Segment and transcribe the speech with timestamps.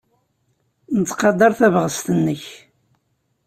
[0.99, 2.43] Nettqadar tabɣest-nnek.